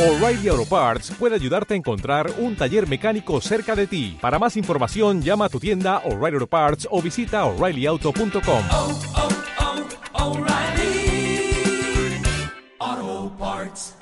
[0.00, 4.16] O'Reilly Auto Parts puede ayudarte a encontrar un taller mecánico cerca de ti.
[4.18, 8.64] Para más información, llama a tu tienda O'Reilly Auto Parts o visita oreillyauto.com.
[8.72, 8.98] oh,
[12.88, 13.98] oh, Parts.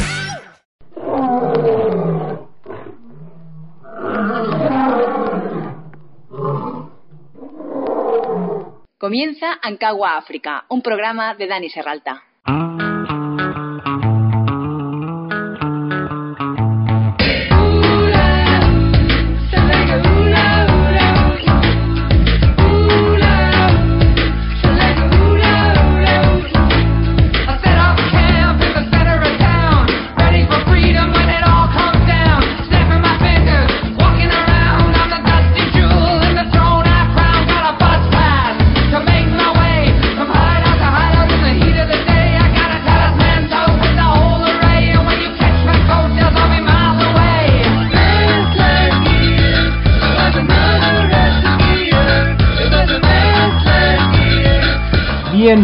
[8.98, 12.27] Comienza Ancagua África, un programa de Dani Serralta.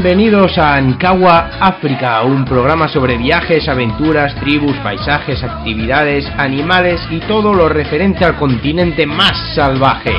[0.05, 7.55] Bienvenidos a Ankawa África, un programa sobre viajes, aventuras, tribus, paisajes, actividades, animales y todo
[7.55, 10.13] lo referente al continente más salvaje.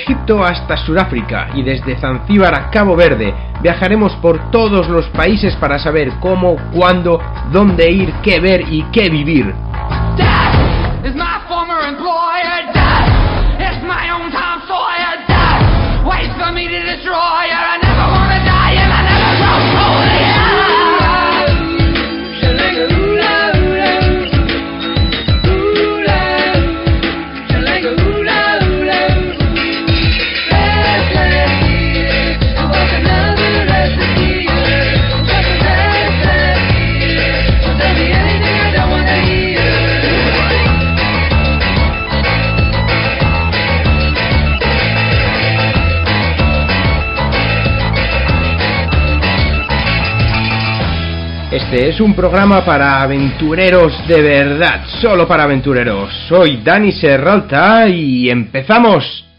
[0.00, 5.78] Egipto hasta Sudáfrica y desde Zanzíbar a Cabo Verde viajaremos por todos los países para
[5.78, 7.20] saber cómo, cuándo,
[7.52, 9.54] dónde ir, qué ver y qué vivir.
[51.70, 56.12] Este es un programa para aventureros de verdad, solo para aventureros.
[56.28, 59.29] Soy Dani Serralta y empezamos.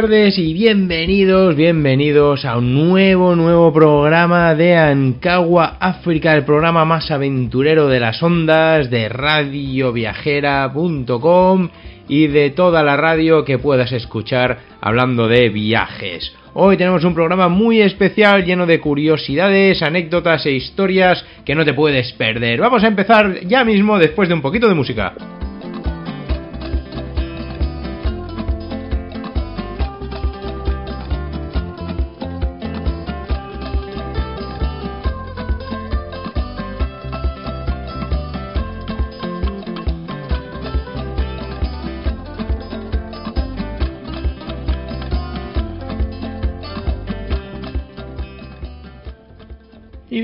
[0.00, 7.12] Tardes y bienvenidos, bienvenidos a un nuevo, nuevo programa de Ankawa África, el programa más
[7.12, 11.68] aventurero de las ondas de radioviajera.com
[12.08, 16.34] y de toda la radio que puedas escuchar hablando de viajes.
[16.54, 21.72] Hoy tenemos un programa muy especial lleno de curiosidades, anécdotas e historias que no te
[21.72, 22.58] puedes perder.
[22.58, 25.14] Vamos a empezar ya mismo después de un poquito de música.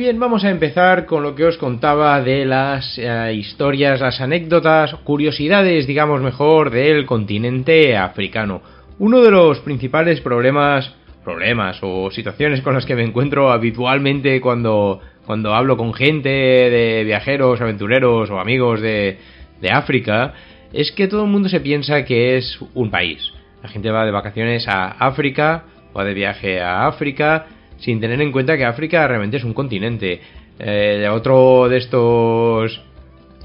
[0.01, 4.95] Bien, vamos a empezar con lo que os contaba de las eh, historias, las anécdotas,
[5.05, 8.63] curiosidades, digamos mejor, del continente africano.
[8.99, 10.91] Uno de los principales problemas,
[11.23, 17.05] problemas o situaciones con las que me encuentro habitualmente cuando, cuando hablo con gente de
[17.05, 19.19] viajeros, aventureros o amigos de,
[19.61, 20.33] de África,
[20.73, 23.35] es que todo el mundo se piensa que es un país.
[23.63, 25.65] La gente va de vacaciones a África,
[25.95, 27.49] va de viaje a África,
[27.81, 30.21] sin tener en cuenta que África realmente es un continente.
[30.59, 32.83] Eh, otro de estos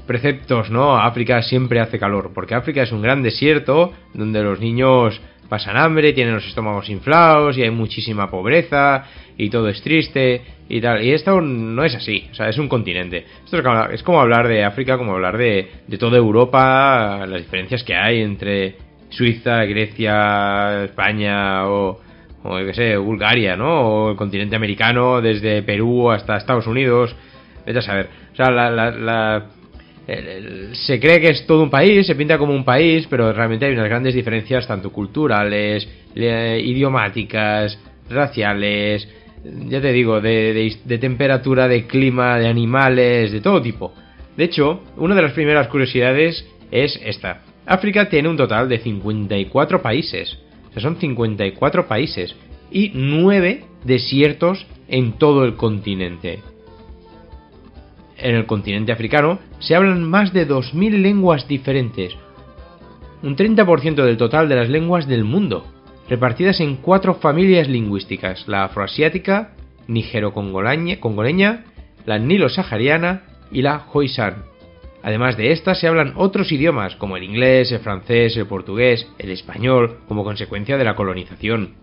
[0.06, 0.96] preceptos, ¿no?
[0.96, 6.12] África siempre hace calor, porque África es un gran desierto donde los niños pasan hambre,
[6.12, 9.04] tienen los estómagos inflados y hay muchísima pobreza
[9.36, 11.02] y todo es triste y tal.
[11.02, 13.24] Y esto no es así, o sea, es un continente.
[13.44, 17.42] Esto es como, es como hablar de África, como hablar de, de toda Europa, las
[17.42, 18.76] diferencias que hay entre
[19.10, 22.00] Suiza, Grecia, España o,
[22.50, 23.80] o yo que sé, Bulgaria, ¿no?
[23.88, 27.14] O el continente americano, desde Perú hasta Estados Unidos.
[27.66, 28.08] Vete a saber.
[28.32, 29.46] O sea, la, la- la-
[30.72, 33.72] se cree que es todo un país, se pinta como un país, pero realmente hay
[33.72, 37.78] unas grandes diferencias tanto culturales, le- idiomáticas,
[38.08, 39.08] raciales,
[39.68, 43.92] ya te digo, de, de- de temperatura, de clima, de animales, de todo tipo.
[44.36, 47.42] De hecho, una de las primeras curiosidades es esta.
[47.66, 50.38] África tiene un total de 54 países.
[50.76, 52.34] Son 54 países
[52.70, 56.40] y 9 desiertos en todo el continente.
[58.18, 62.14] En el continente africano se hablan más de 2.000 lenguas diferentes,
[63.22, 65.66] un 30% del total de las lenguas del mundo,
[66.08, 69.52] repartidas en cuatro familias lingüísticas, la afroasiática,
[69.88, 71.64] nigero-congoleña,
[72.04, 74.55] la nilo-sahariana y la khoisan.
[75.02, 79.30] Además de estas se hablan otros idiomas como el inglés, el francés, el portugués, el
[79.30, 81.74] español, como consecuencia de la colonización.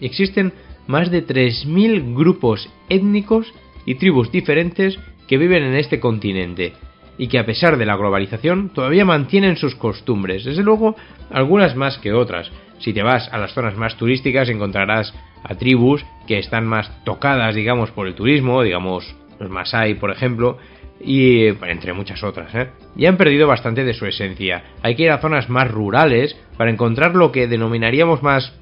[0.00, 0.52] Existen
[0.86, 3.52] más de 3.000 grupos étnicos
[3.86, 4.98] y tribus diferentes
[5.28, 6.72] que viven en este continente
[7.18, 10.96] y que a pesar de la globalización todavía mantienen sus costumbres, desde luego
[11.30, 12.50] algunas más que otras.
[12.78, 17.54] Si te vas a las zonas más turísticas encontrarás a tribus que están más tocadas,
[17.54, 20.58] digamos, por el turismo, digamos los Masai, por ejemplo,
[21.04, 22.68] y entre muchas otras, ¿eh?
[22.96, 24.62] y han perdido bastante de su esencia.
[24.82, 28.52] Hay que ir a zonas más rurales para encontrar lo que denominaríamos más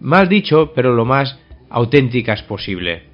[0.00, 1.38] mal dicho, pero lo más
[1.70, 3.04] auténticas posible.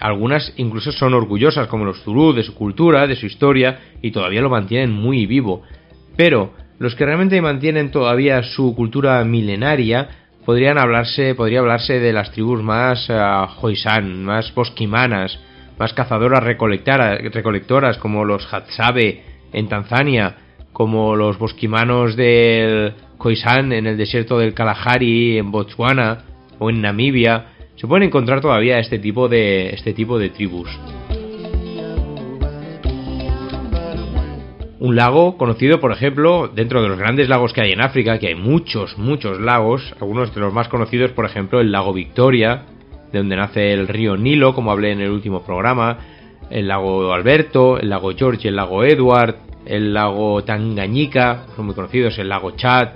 [0.00, 4.42] Algunas incluso son orgullosas, como los Zulu, de su cultura, de su historia, y todavía
[4.42, 5.62] lo mantienen muy vivo.
[6.16, 10.08] Pero los que realmente mantienen todavía su cultura milenaria,
[10.44, 15.38] podrían hablarse, podría hablarse de las tribus más uh, Khoisan, más bosquimanas,
[15.78, 19.22] más cazadoras recolectoras, como los Hadzabe
[19.52, 20.36] en Tanzania,
[20.72, 26.24] como los bosquimanos del Khoisan en el desierto del Kalahari en Botswana
[26.58, 27.46] o en Namibia.
[27.76, 30.68] Se pueden encontrar todavía este tipo de este tipo de tribus.
[34.84, 38.28] Un lago conocido, por ejemplo, dentro de los grandes lagos que hay en África, que
[38.28, 42.66] hay muchos, muchos lagos, algunos de los más conocidos, por ejemplo, el lago Victoria,
[43.14, 45.98] de donde nace el río Nilo, como hablé en el último programa,
[46.50, 52.18] el lago Alberto, el lago George, el lago Edward, el lago Tanganyika, son muy conocidos,
[52.18, 52.88] el lago Chad.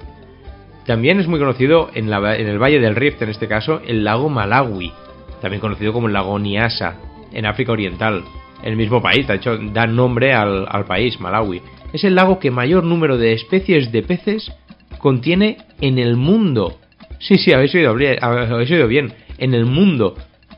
[0.84, 4.92] También es muy conocido en, el Valle del Rift, en este caso, el lago Malawi,
[5.40, 6.96] también conocido como el lago Nyasa,
[7.32, 8.24] en África Oriental,
[8.64, 11.62] el mismo país, de hecho da nombre al país, Malawi.
[11.92, 14.52] Es el lago que mayor número de especies de peces
[14.98, 16.74] contiene en el mundo.
[17.18, 20.14] Sí, sí, habéis oído, bien, en el mundo.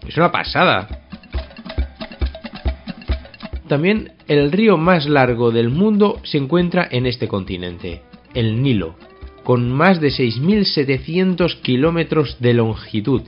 [0.07, 0.89] Es una pasada.
[3.67, 8.03] También el río más largo del mundo se encuentra en este continente,
[8.35, 8.97] el Nilo,
[9.45, 13.23] con más de 6.700 kilómetros de longitud,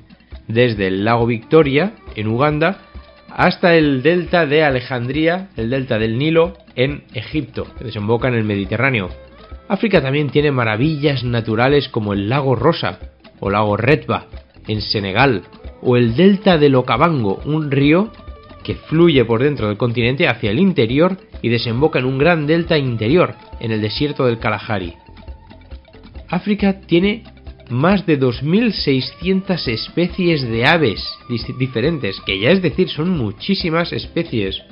[0.48, 2.78] desde el lago Victoria, en Uganda,
[3.30, 8.44] hasta el delta de Alejandría, el delta del Nilo, en Egipto, que desemboca en el
[8.44, 9.08] Mediterráneo.
[9.68, 12.98] África también tiene maravillas naturales como el lago Rosa
[13.42, 14.28] o lago Retba,
[14.68, 15.42] en Senegal,
[15.82, 18.12] o el delta del Okavango, un río
[18.62, 22.78] que fluye por dentro del continente hacia el interior y desemboca en un gran delta
[22.78, 24.94] interior, en el desierto del Kalahari.
[26.28, 27.24] África tiene
[27.68, 31.04] más de 2.600 especies de aves
[31.58, 34.62] diferentes, que ya es decir, son muchísimas especies,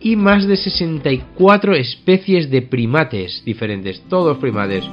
[0.00, 4.84] y más de 64 especies de primates diferentes, todos primates.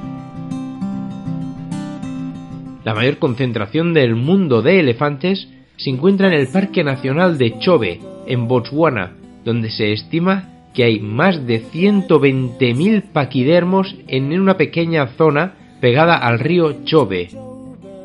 [2.84, 5.48] La mayor concentración del mundo de elefantes
[5.78, 9.14] se encuentra en el Parque Nacional de Chobe, en Botswana,
[9.46, 16.40] donde se estima que hay más de 120.000 paquidermos en una pequeña zona pegada al
[16.40, 17.30] río Chobe,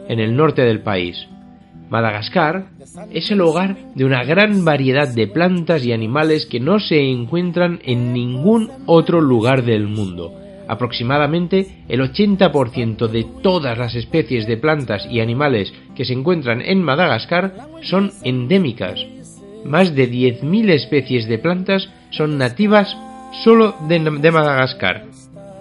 [0.08, 1.26] en el norte del país.
[1.88, 2.66] Madagascar
[3.12, 7.80] es el hogar de una gran variedad de plantas y animales que no se encuentran
[7.84, 10.32] en ningún otro lugar del mundo.
[10.68, 16.82] Aproximadamente el 80% de todas las especies de plantas y animales que se encuentran en
[16.82, 19.00] Madagascar son endémicas.
[19.64, 22.96] Más de 10.000 especies de plantas son nativas
[23.44, 23.98] solo de,
[24.30, 25.04] Madagascar,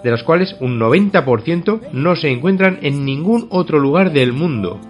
[0.02, 4.80] de las cuales un 90% no se encuentran en ningún otro lugar del mundo.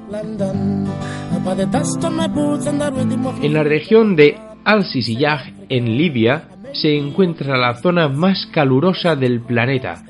[3.43, 10.05] En la región de Al-Sisiyah, en Libia, se encuentra la zona más calurosa del planeta,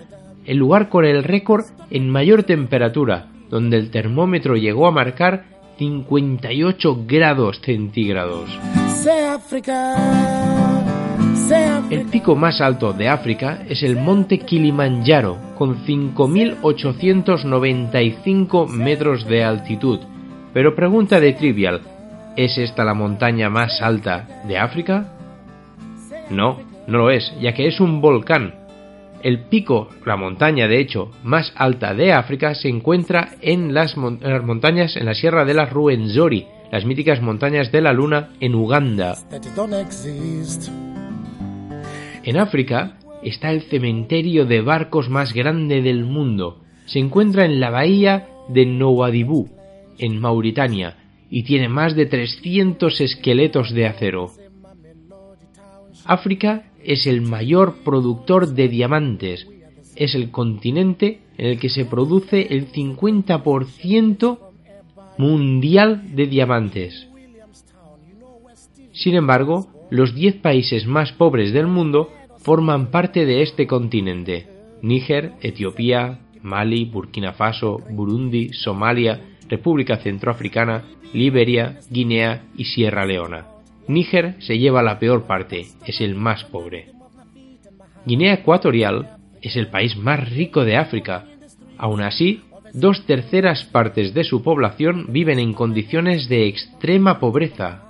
[0.44, 7.04] el lugar con el récord en mayor temperatura, donde el termómetro llegó a marcar 58
[7.06, 8.48] grados centígrados.
[11.90, 20.00] El pico más alto de África es el monte Kilimanjaro, con 5.895 metros de altitud,
[20.52, 21.82] Pero pregunta de trivial,
[22.36, 25.15] ¿es esta la montaña más alta de África?
[26.30, 28.54] No, no lo es, ya que es un volcán.
[29.22, 34.20] El pico, la montaña de hecho más alta de África, se encuentra en las, mon-
[34.22, 38.30] en las montañas en la Sierra de la Ruwenzori, las míticas montañas de la Luna
[38.40, 39.14] en Uganda.
[42.24, 46.60] En África está el cementerio de barcos más grande del mundo.
[46.86, 49.48] Se encuentra en la bahía de Nouadhibou,
[49.98, 50.96] en Mauritania,
[51.30, 54.30] y tiene más de 300 esqueletos de acero.
[56.06, 59.46] África es el mayor productor de diamantes.
[59.96, 64.38] Es el continente en el que se produce el 50%
[65.18, 67.08] mundial de diamantes.
[68.92, 74.46] Sin embargo, los 10 países más pobres del mundo forman parte de este continente.
[74.82, 83.55] Níger, Etiopía, Mali, Burkina Faso, Burundi, Somalia, República Centroafricana, Liberia, Guinea y Sierra Leona.
[83.88, 86.90] Níger se lleva la peor parte, es el más pobre.
[88.04, 91.24] Guinea Ecuatorial es el país más rico de África.
[91.78, 97.82] Aún así, dos terceras partes de su población viven en condiciones de extrema pobreza.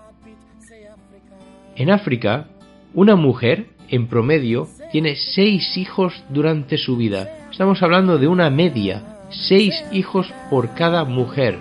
[1.76, 2.48] En África,
[2.94, 7.48] una mujer, en promedio, tiene seis hijos durante su vida.
[7.50, 11.58] Estamos hablando de una media, seis hijos por cada mujer.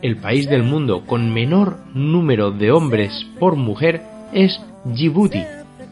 [0.00, 4.02] El país del mundo con menor número de hombres por mujer
[4.32, 5.42] es Djibouti,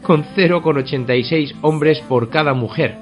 [0.01, 2.95] con 0,86 hombres por cada mujer.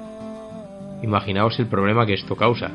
[1.04, 2.72] Imaginaos el problema que esto causa.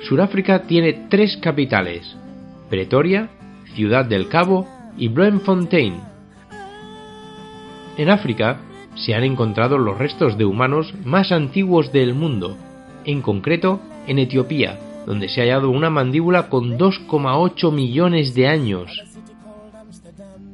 [0.00, 2.16] Sudáfrica tiene tres capitales,
[2.70, 3.28] Pretoria,
[3.74, 6.00] Ciudad del Cabo y Bloemfontein.
[7.98, 8.60] En África
[8.94, 12.56] se han encontrado los restos de humanos más antiguos del mundo,
[13.04, 18.90] en concreto en Etiopía, donde se ha hallado una mandíbula con 2,8 millones de años.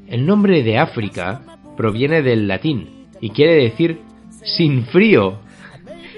[0.07, 1.43] El nombre de África
[1.77, 4.01] proviene del latín y quiere decir
[4.43, 5.39] sin frío,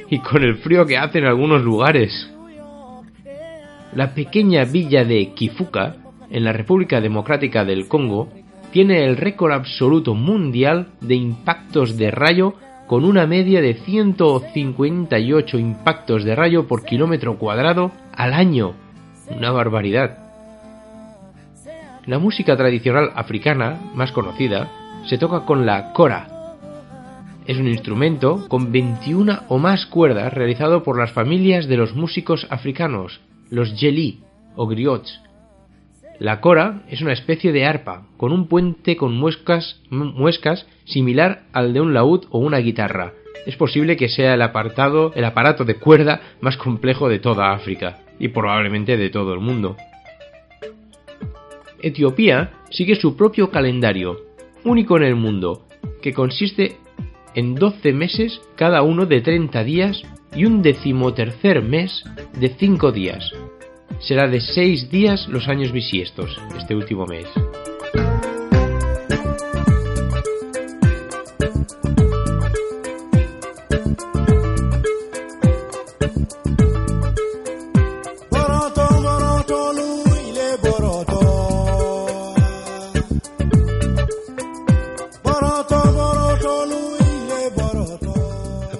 [0.09, 2.31] y con el frío que hace en algunos lugares.
[3.95, 5.97] La pequeña villa de Kifuka,
[6.31, 8.29] en la República Democrática del Congo,
[8.73, 12.55] tiene el récord absoluto mundial de impactos de rayo
[12.91, 18.75] con una media de 158 impactos de rayo por kilómetro cuadrado al año.
[19.29, 20.19] Una barbaridad.
[22.05, 24.73] La música tradicional africana, más conocida,
[25.07, 26.57] se toca con la kora.
[27.47, 32.49] Es un instrumento con 21 o más cuerdas realizado por las familias de los músicos
[32.51, 33.21] africanos,
[33.51, 34.25] los jeli
[34.57, 35.21] o griots.
[36.21, 41.45] La cora es una especie de arpa, con un puente con muescas, mu- muescas similar
[41.53, 43.15] al de un laúd o una guitarra.
[43.47, 48.01] Es posible que sea el apartado, el aparato de cuerda más complejo de toda África,
[48.19, 49.77] y probablemente de todo el mundo.
[51.83, 54.19] Etiopía sigue su propio calendario,
[54.63, 55.67] único en el mundo,
[56.03, 56.77] que consiste
[57.35, 60.03] en 12 meses cada uno de 30 días
[60.37, 62.05] y un decimotercer mes
[62.39, 63.33] de 5 días.
[64.01, 67.27] Será de 6 días los años bisiestos, este último mes.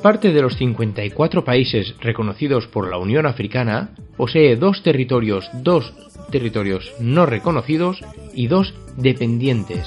[0.01, 5.93] Aparte de los 54 países reconocidos por la Unión Africana, posee dos territorios, dos
[6.31, 8.01] territorios no reconocidos
[8.33, 9.87] y dos dependientes.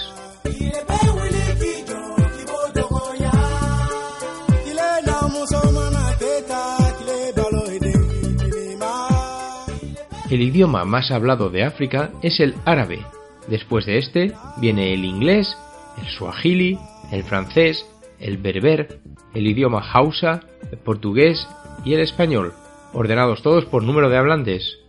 [10.29, 12.99] El idioma más hablado de África es el árabe.
[13.47, 15.57] Después de este viene el inglés,
[15.99, 16.77] el suajili,
[17.11, 17.83] el francés,
[18.23, 18.99] el berber,
[19.33, 20.39] el idioma hausa,
[20.71, 21.47] el portugués
[21.83, 22.53] y el español,
[22.93, 24.79] ordenados todos por número de hablantes.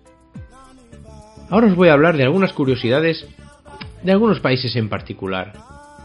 [1.50, 3.26] Ahora os voy a hablar de algunas curiosidades
[4.03, 5.53] de algunos países en particular.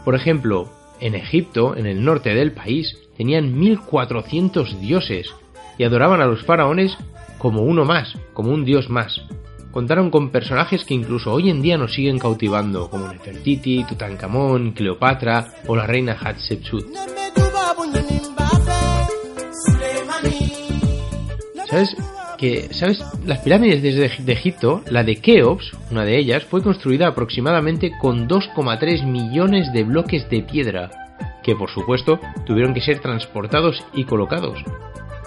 [0.04, 0.70] Por ejemplo,
[1.00, 5.32] en Egipto, en el norte del país, tenían 1400 dioses
[5.78, 6.96] y adoraban a los faraones
[7.38, 9.22] como uno más, como un dios más.
[9.70, 15.54] Contaron con personajes que incluso hoy en día nos siguen cautivando, como Nefertiti, Tutankamón, Cleopatra
[15.66, 16.86] o la reina Hatshepsut.
[21.68, 21.96] ¿Sabes
[22.36, 27.06] que sabes las pirámides de, de Egipto, la de Keops, una de ellas, fue construida
[27.06, 30.90] aproximadamente con 2,3 millones de bloques de piedra,
[31.44, 34.64] que por supuesto tuvieron que ser transportados y colocados.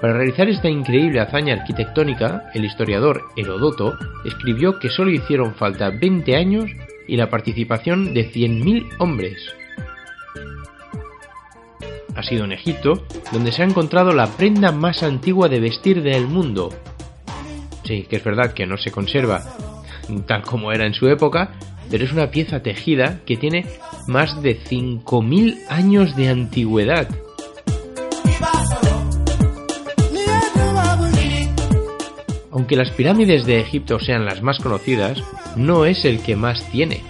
[0.04, 6.36] Para realizar esta increíble hazaña arquitectónica, el historiador Herodoto escribió que solo hicieron falta 20
[6.36, 6.70] años
[7.08, 9.38] y la participación de 100.000 hombres.
[12.18, 16.28] Ha sido en Egipto donde se ha encontrado la prenda más antigua de vestir del
[16.28, 16.74] mundo.
[17.86, 19.42] Sí, que es verdad que no se conserva
[20.28, 21.54] tal como era en su época,
[21.90, 23.66] pero es una pieza tejida que tiene
[24.08, 27.08] más de 5.000 años de antigüedad.
[32.54, 35.24] Aunque las pirámides de Egipto sean las más conocidas,
[35.56, 37.02] no es el que más tiene.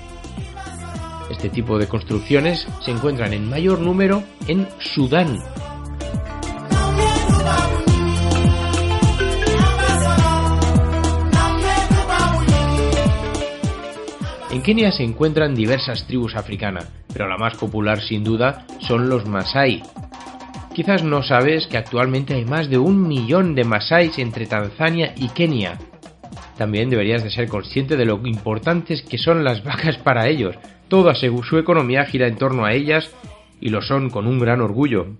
[1.29, 5.39] Este tipo de construcciones se encuentran en mayor número en Sudán.
[14.49, 19.25] En Kenia se encuentran diversas tribus africanas, pero la más popular sin duda son los
[19.25, 19.83] Masai.
[20.73, 25.29] Quizás no sabes que actualmente hay más de un millón de Masais entre Tanzania y
[25.29, 25.77] Kenia.
[26.57, 30.55] También deberías de ser consciente de lo importantes que son las vacas para ellos.
[30.87, 33.11] Toda su economía gira en torno a ellas
[33.61, 35.15] y lo son con un gran orgullo.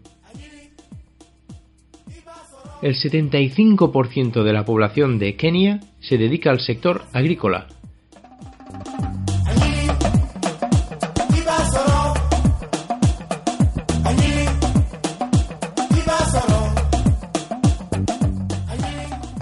[2.81, 7.67] El 75% de la población de Kenia se dedica al sector agrícola,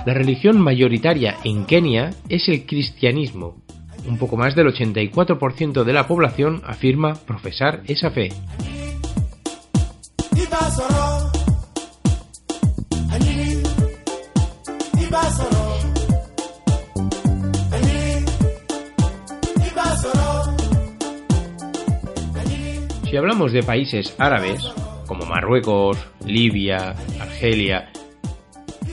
[0.03, 3.61] La religión mayoritaria en Kenia es el cristianismo.
[4.07, 8.31] Un poco más del 84% de la población afirma profesar esa fe.
[23.07, 24.63] Si hablamos de países árabes,
[25.05, 27.91] como Marruecos, Libia, Argelia,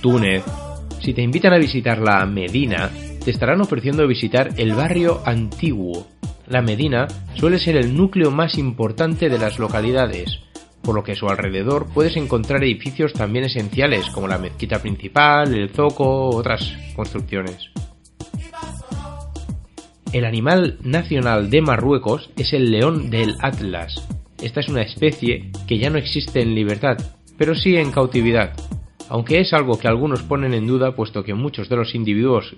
[0.03, 0.45] Túnez,
[1.09, 2.91] si te invitan a visitar la Medina,
[3.25, 6.07] te estarán ofreciendo visitar el barrio antiguo.
[6.49, 10.39] La Medina suele ser el núcleo más importante de las localidades,
[10.83, 15.55] por lo que a su alrededor puedes encontrar edificios también esenciales como la mezquita principal,
[15.55, 17.71] el zoco, otras construcciones.
[20.13, 24.07] El animal nacional de Marruecos es el león del Atlas.
[24.43, 26.99] Esta es una especie que ya no existe en libertad,
[27.39, 28.53] pero sí en cautividad,
[29.09, 32.55] aunque es algo que algunos ponen en duda puesto que muchos de los individuos,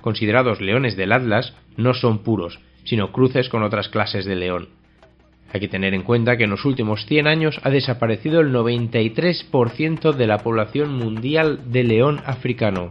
[0.00, 4.68] considerados leones del Atlas no son puros, sino cruces con otras clases de león.
[5.52, 10.12] Hay que tener en cuenta que en los últimos 100 años ha desaparecido el 93%
[10.12, 12.90] de la población mundial de león africano.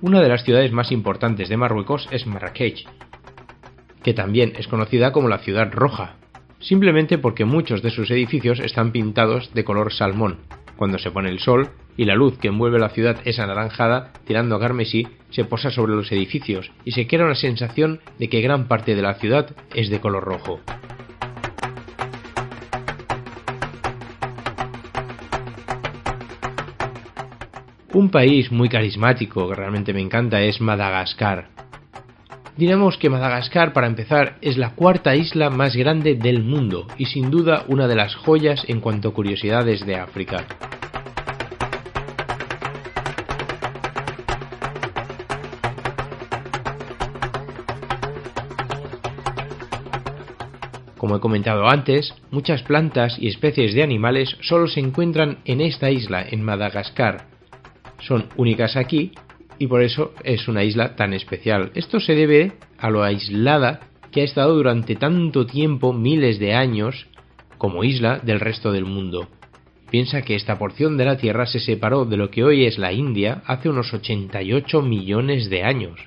[0.00, 2.86] Una de las ciudades más importantes de Marruecos es Marrakech,
[4.02, 6.16] que también es conocida como la Ciudad Roja,
[6.60, 10.38] simplemente porque muchos de sus edificios están pintados de color salmón.
[10.76, 14.54] Cuando se pone el sol y la luz que envuelve la ciudad es anaranjada, tirando
[14.54, 18.68] a carmesí, se posa sobre los edificios y se crea una sensación de que gran
[18.68, 20.60] parte de la ciudad es de color rojo.
[27.92, 31.48] Un país muy carismático que realmente me encanta es Madagascar.
[32.58, 37.30] Diremos que Madagascar, para empezar, es la cuarta isla más grande del mundo y sin
[37.30, 40.44] duda una de las joyas en cuanto a curiosidades de África.
[50.96, 55.92] Como he comentado antes, muchas plantas y especies de animales solo se encuentran en esta
[55.92, 57.28] isla, en Madagascar.
[58.00, 59.12] Son únicas aquí
[59.58, 61.70] y por eso es una isla tan especial.
[61.74, 67.08] Esto se debe a lo aislada que ha estado durante tanto tiempo, miles de años,
[67.58, 69.28] como isla del resto del mundo.
[69.90, 72.92] Piensa que esta porción de la Tierra se separó de lo que hoy es la
[72.92, 75.98] India hace unos 88 millones de años.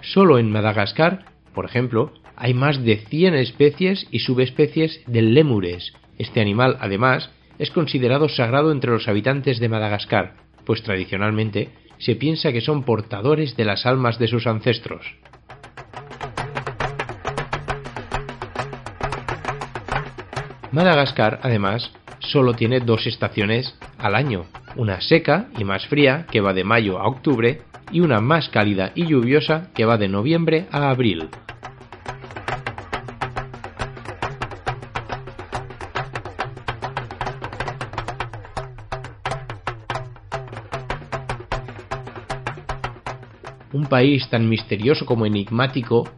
[0.00, 5.92] Solo en Madagascar, por ejemplo, hay más de 100 especies y subespecies del lémures.
[6.18, 12.52] Este animal, además, es considerado sagrado entre los habitantes de Madagascar, pues tradicionalmente se piensa
[12.52, 15.04] que son portadores de las almas de sus ancestros.
[20.72, 26.52] Madagascar, además, solo tiene dos estaciones al año, una seca y más fría que va
[26.52, 27.62] de mayo a octubre
[27.92, 31.28] y una más cálida y lluviosa que va de noviembre a abril.
[43.84, 46.08] Un país tan misterioso como enigmático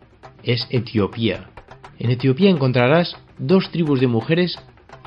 [0.45, 1.51] es Etiopía.
[1.99, 4.57] En Etiopía encontrarás dos tribus de mujeres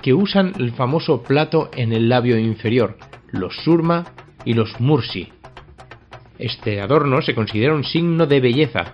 [0.01, 2.97] que usan el famoso plato en el labio inferior,
[3.31, 4.07] los Surma
[4.43, 5.29] y los Mursi.
[6.37, 8.91] Este adorno se considera un signo de belleza.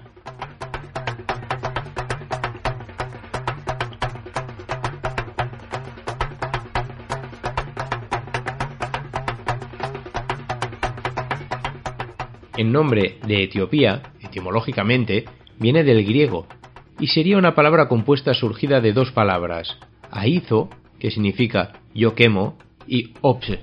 [12.58, 15.26] El nombre de Etiopía, etimológicamente,
[15.60, 16.48] viene del griego
[17.00, 19.78] y sería una palabra compuesta surgida de dos palabras,
[20.10, 23.58] aizo, que significa yo quemo, y ops,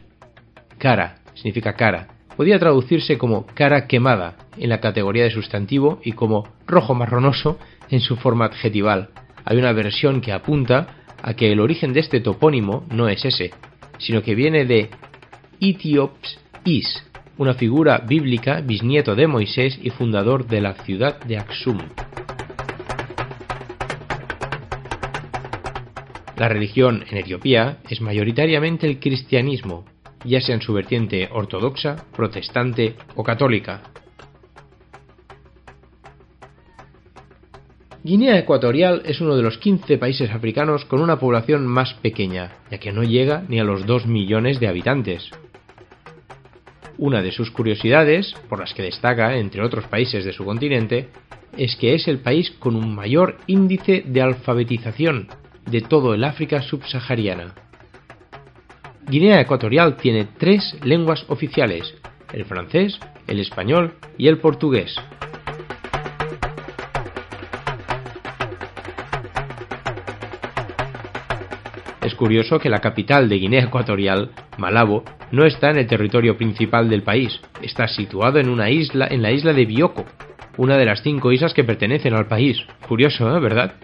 [0.76, 2.09] cara, significa cara.
[2.37, 8.00] Podría traducirse como cara quemada en la categoría de sustantivo y como rojo marronoso en
[8.00, 9.11] su forma adjetival.
[9.44, 13.52] Hay una versión que apunta a que el origen de este topónimo no es ese,
[13.98, 14.90] sino que viene de
[15.61, 17.02] Etiops Is,
[17.38, 21.79] una figura bíblica bisnieto de Moisés y fundador de la ciudad de Aksum.
[26.37, 29.85] La religión en Etiopía es mayoritariamente el cristianismo,
[30.25, 33.83] ya sea en su vertiente ortodoxa, protestante o católica.
[38.05, 42.79] Guinea Ecuatorial es uno de los 15 países africanos con una población más pequeña, ya
[42.79, 45.31] que no llega ni a los 2 millones de habitantes.
[47.02, 51.08] Una de sus curiosidades, por las que destaca entre otros países de su continente,
[51.58, 55.26] es que es el país con un mayor índice de alfabetización
[55.68, 57.54] de todo el África subsahariana.
[59.08, 61.92] Guinea Ecuatorial tiene tres lenguas oficiales,
[62.32, 64.94] el francés, el español y el portugués.
[72.22, 77.02] Curioso que la capital de Guinea Ecuatorial, Malabo, no está en el territorio principal del
[77.02, 80.04] país, está situado en una isla en la isla de Bioko,
[80.56, 82.58] una de las cinco islas que pertenecen al país.
[82.87, 83.24] Curioso.
[83.40, 83.74] ¿verdad?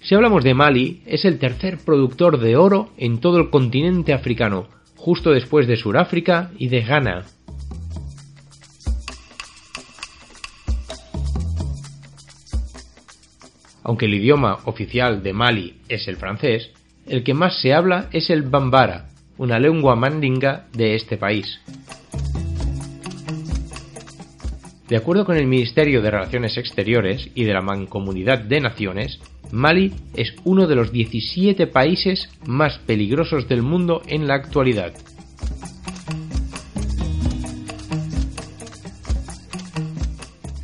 [0.00, 4.68] Si hablamos de Mali, es el tercer productor de oro en todo el continente africano,
[4.94, 7.24] justo después de Sudáfrica y de Ghana.
[13.90, 16.70] Aunque el idioma oficial de Mali es el francés,
[17.08, 21.58] el que más se habla es el bambara, una lengua mandinga de este país.
[24.88, 29.18] De acuerdo con el Ministerio de Relaciones Exteriores y de la Mancomunidad de Naciones,
[29.50, 34.92] Mali es uno de los 17 países más peligrosos del mundo en la actualidad.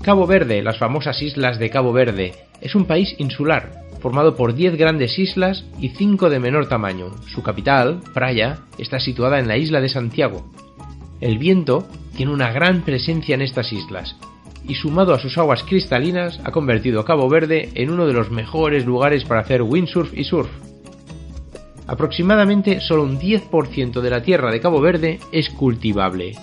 [0.07, 4.77] Cabo Verde, las famosas islas de Cabo Verde, es un país insular, formado por 10
[4.77, 7.11] grandes islas y 5 de menor tamaño.
[7.27, 10.49] Su capital, Praia, está situada en la isla de Santiago.
[11.21, 14.15] El viento tiene una gran presencia en estas islas,
[14.69, 18.31] y sumado a sus aguas cristalinas ha convertido a Cabo Verde en uno de los
[18.31, 20.49] mejores lugares para hacer windsurf y surf.
[21.89, 26.37] Aproximadamente solo un 10% de la tierra de Cabo Verde es cultivable.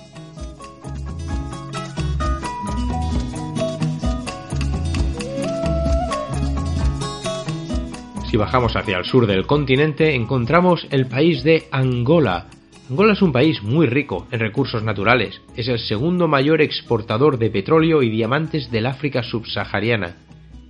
[8.34, 12.48] Si bajamos hacia el sur del continente encontramos el país de Angola,
[12.90, 15.40] Angola es un país muy rico en recursos naturales.
[15.56, 20.16] Es el segundo mayor exportador de petróleo y diamantes del África subsahariana.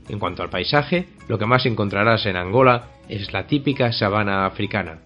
[0.10, 4.99] En cuanto al paisaje, lo que más encontrarás en Angola es la típica sabana africana.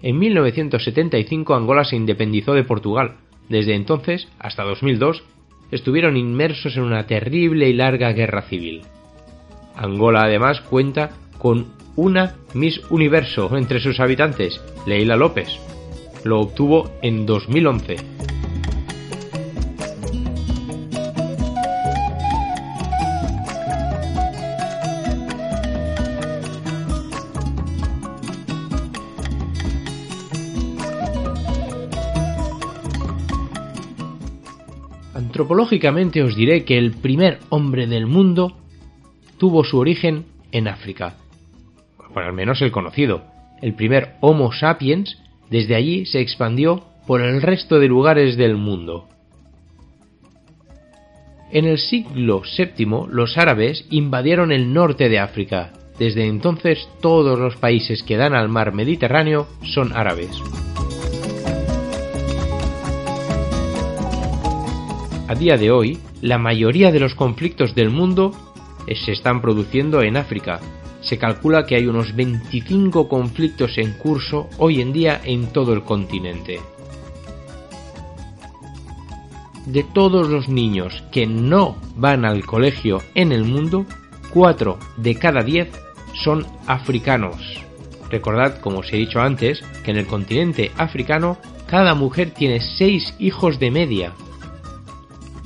[0.00, 3.16] En 1975 Angola se independizó de Portugal.
[3.48, 5.24] Desde entonces, hasta 2002,
[5.72, 8.82] estuvieron inmersos en una terrible y larga guerra civil.
[9.74, 11.10] Angola además cuenta
[11.44, 15.48] con una Miss Universo entre sus habitantes, Leila López,
[16.24, 17.96] lo obtuvo en 2011.
[35.12, 38.56] Antropológicamente os diré que el primer hombre del mundo
[39.36, 41.18] tuvo su origen en África.
[42.14, 43.24] Bueno, al menos el conocido.
[43.60, 45.18] El primer Homo sapiens
[45.50, 49.08] desde allí se expandió por el resto de lugares del mundo.
[51.50, 55.72] En el siglo VII los árabes invadieron el norte de África.
[55.98, 60.30] Desde entonces todos los países que dan al mar Mediterráneo son árabes.
[65.28, 68.32] A día de hoy, la mayoría de los conflictos del mundo
[68.86, 70.60] se están produciendo en África,
[71.04, 75.82] se calcula que hay unos 25 conflictos en curso hoy en día en todo el
[75.82, 76.60] continente.
[79.66, 83.86] de todos los niños que no van al colegio en el mundo,
[84.30, 85.68] 4 de cada 10
[86.22, 87.36] son africanos.
[88.10, 93.16] Recordad, como os he dicho antes, que en el continente africano cada mujer tiene 6
[93.18, 94.12] hijos de media.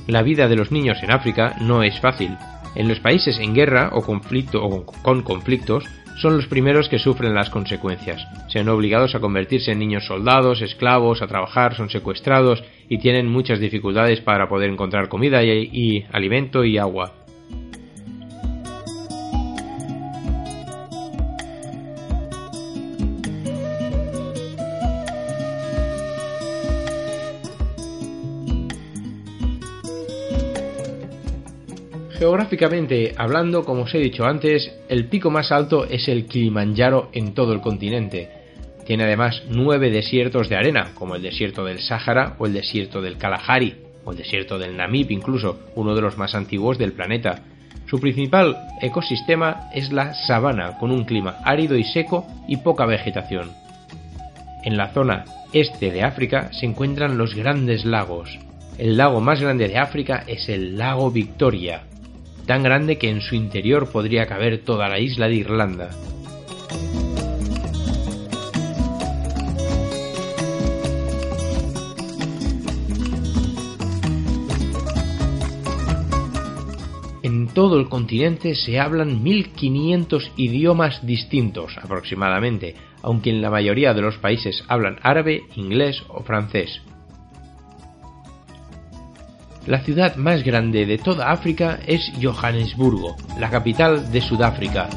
[0.07, 2.35] La vida de los niños en África no es fácil.
[2.75, 5.85] En los países en guerra o conflicto o con conflictos
[6.19, 8.21] son los primeros que sufren las consecuencias.
[8.49, 13.27] Se ven obligados a convertirse en niños soldados, esclavos, a trabajar, son secuestrados y tienen
[13.27, 17.18] muchas dificultades para poder encontrar comida y, y alimento y agua.
[32.19, 37.33] Geográficamente hablando, como os he dicho antes, el pico más alto es el Kilimanjaro en
[37.33, 38.29] todo el continente.
[38.85, 43.17] Tiene además nueve desiertos de arena, como el desierto del Sáhara o el desierto del
[43.17, 47.39] Kalahari, o el desierto del Namib incluso, uno de los más antiguos del planeta.
[47.89, 53.53] Su principal ecosistema es la sabana, con un clima árido y seco y poca vegetación.
[54.65, 58.37] En la zona este de África se encuentran los grandes lagos.
[58.77, 61.83] El lago más grande de África es el lago Victoria,
[62.49, 65.91] tan grande que en su interior podría caber toda la isla de Irlanda.
[77.21, 84.01] En todo el continente se hablan 1500 idiomas distintos aproximadamente, aunque en la mayoría de
[84.01, 86.81] los países hablan árabe, inglés o francés.
[89.69, 94.89] La ciudad más grande de toda África es Johannesburgo, la capital de Sudáfrica.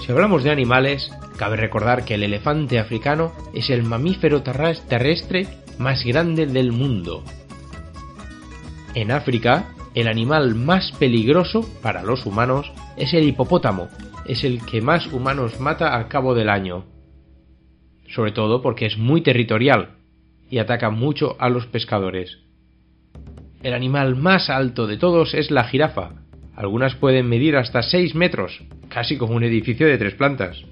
[0.00, 5.46] Si hablamos de animales, cabe recordar que el elefante africano es el mamífero terrestre
[5.78, 7.22] más grande del mundo.
[8.96, 13.90] En África, el animal más peligroso para los humanos es el hipopótamo,
[14.26, 16.86] es el que más humanos mata al cabo del año.
[18.08, 19.96] Sobre todo porque es muy territorial
[20.50, 22.38] y ataca mucho a los pescadores.
[23.62, 26.12] El animal más alto de todos es la jirafa.
[26.54, 30.62] Algunas pueden medir hasta 6 metros, casi como un edificio de tres plantas.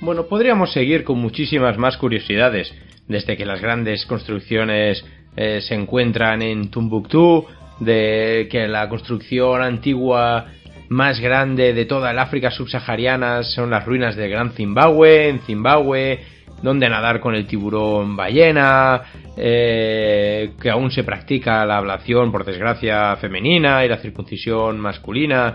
[0.00, 2.74] Bueno, podríamos seguir con muchísimas más curiosidades,
[3.08, 5.02] desde que las grandes construcciones
[5.36, 7.46] eh, se encuentran en Tumbuctú,
[7.80, 10.46] de que la construcción antigua
[10.88, 16.20] más grande de toda el África subsahariana son las ruinas del Gran Zimbabue, en Zimbabue,
[16.62, 19.02] donde nadar con el tiburón ballena,
[19.36, 25.54] eh, que aún se practica la ablación, por desgracia, femenina y la circuncisión masculina,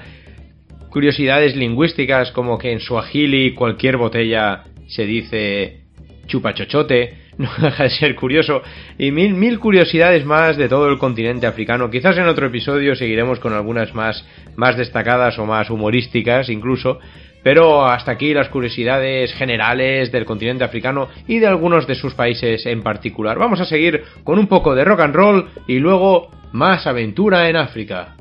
[0.89, 5.81] curiosidades lingüísticas como que en suajili cualquier botella se dice
[6.27, 8.61] chupachochote, no deja de ser curioso,
[8.97, 11.89] y mil, mil curiosidades más de todo el continente africano.
[11.89, 16.99] Quizás en otro episodio seguiremos con algunas más, más destacadas o más humorísticas incluso,
[17.41, 22.65] pero hasta aquí las curiosidades generales del continente africano y de algunos de sus países
[22.65, 23.39] en particular.
[23.39, 27.55] Vamos a seguir con un poco de rock and roll y luego más aventura en
[27.55, 28.18] África.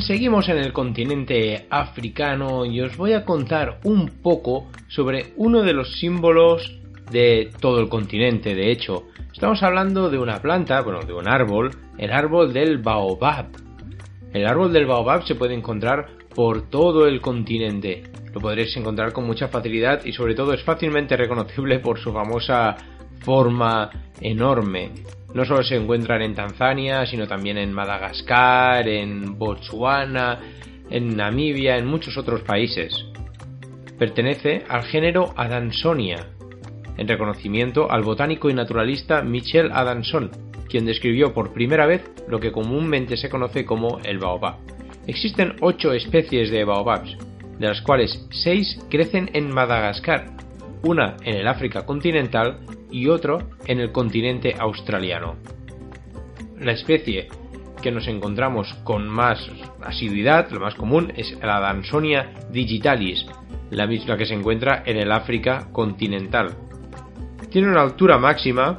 [0.00, 5.72] Seguimos en el continente africano y os voy a contar un poco sobre uno de
[5.72, 6.78] los símbolos
[7.10, 8.54] de todo el continente.
[8.54, 13.46] De hecho, estamos hablando de una planta, bueno, de un árbol, el árbol del baobab.
[14.32, 18.04] El árbol del baobab se puede encontrar por todo el continente.
[18.34, 22.76] Lo podréis encontrar con mucha facilidad y sobre todo es fácilmente reconocible por su famosa
[23.20, 23.90] forma
[24.20, 24.90] enorme.
[25.34, 30.40] No solo se encuentran en Tanzania, sino también en Madagascar, en Botswana,
[30.90, 33.06] en Namibia, en muchos otros países.
[33.98, 36.28] Pertenece al género Adansonia,
[36.96, 40.30] en reconocimiento al botánico y naturalista Michel Adanson,
[40.68, 44.56] quien describió por primera vez lo que comúnmente se conoce como el baobab.
[45.06, 47.16] Existen ocho especies de baobabs,
[47.58, 50.36] de las cuales seis crecen en Madagascar,
[50.86, 52.60] una en el África continental
[52.90, 55.36] y otro en el continente australiano.
[56.58, 57.28] La especie
[57.82, 59.38] que nos encontramos con más
[59.82, 63.26] asiduidad, lo más común, es la Dansonia digitalis,
[63.70, 66.56] la misma que se encuentra en el África continental.
[67.50, 68.76] Tiene una altura máxima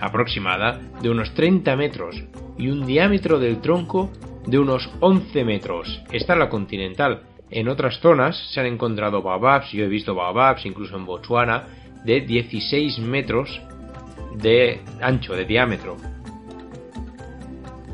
[0.00, 2.16] aproximada de unos 30 metros
[2.56, 4.10] y un diámetro del tronco
[4.46, 6.02] de unos 11 metros.
[6.10, 7.22] Esta es la continental.
[7.50, 11.64] En otras zonas se han encontrado baobabs, yo he visto baobabs incluso en Botswana,
[12.04, 13.60] de 16 metros
[14.36, 15.96] de ancho, de diámetro.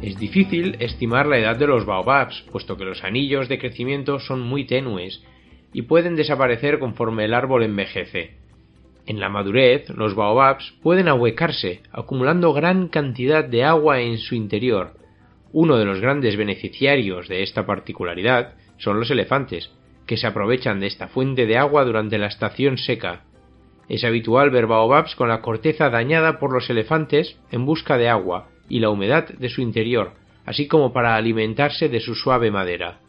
[0.03, 4.41] Es difícil estimar la edad de los baobabs, puesto que los anillos de crecimiento son
[4.41, 5.23] muy tenues
[5.73, 8.35] y pueden desaparecer conforme el árbol envejece.
[9.07, 14.95] En la madurez, los baobabs pueden ahuecarse, acumulando gran cantidad de agua en su interior.
[15.53, 19.71] Uno de los grandes beneficiarios de esta particularidad son los elefantes,
[20.07, 23.25] que se aprovechan de esta fuente de agua durante la estación seca.
[23.89, 28.49] Es habitual ver baobabs con la corteza dañada por los elefantes en busca de agua
[28.69, 30.13] y la humedad de su interior,
[30.47, 33.01] así como para alimentarse de su suave madera.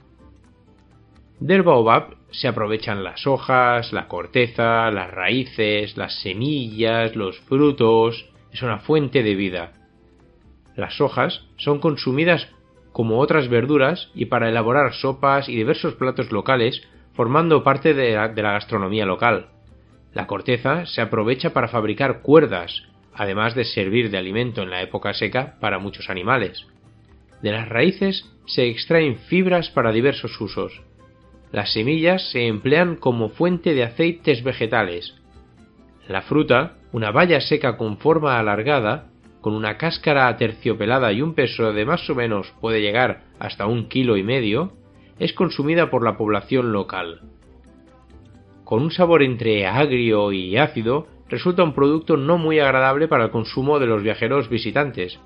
[1.40, 8.30] Del baobab se aprovechan las hojas, la corteza, las raíces, las semillas, los frutos.
[8.52, 9.74] Es una fuente de vida.
[10.76, 12.48] Las hojas son consumidas
[12.96, 16.82] como otras verduras y para elaborar sopas y diversos platos locales,
[17.12, 19.48] formando parte de la, de la gastronomía local.
[20.14, 22.84] La corteza se aprovecha para fabricar cuerdas,
[23.14, 26.68] además de servir de alimento en la época seca para muchos animales.
[27.42, 30.82] De las raíces se extraen fibras para diversos usos.
[31.52, 35.16] Las semillas se emplean como fuente de aceites vegetales.
[36.08, 39.10] La fruta, una baya seca con forma alargada,
[39.46, 43.90] con una cáscara aterciopelada y un peso de más o menos puede llegar hasta un
[43.90, 44.72] kilo y medio,
[45.20, 47.22] es consumida por la población local.
[48.64, 53.30] Con un sabor entre agrio y ácido, resulta un producto no muy agradable para el
[53.30, 55.20] consumo de los viajeros visitantes,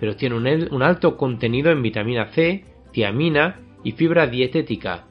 [0.00, 0.36] pero tiene
[0.70, 5.04] un, alto contenido en vitamina C, tiamina y fibra dietética,